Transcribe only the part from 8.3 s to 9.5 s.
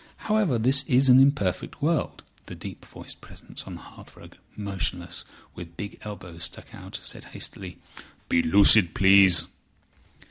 lucid, please."